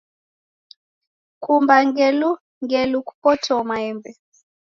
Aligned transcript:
Kumba 1.43 1.75
ngulengule 1.87 2.97
kupotoo 3.07 3.61
maembe 3.69 4.11